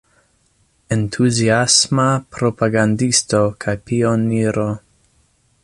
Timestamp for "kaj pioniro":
3.67-4.67